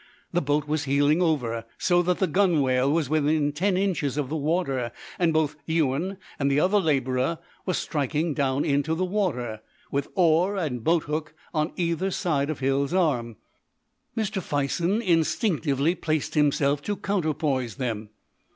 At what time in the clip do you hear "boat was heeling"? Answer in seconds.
0.41-1.21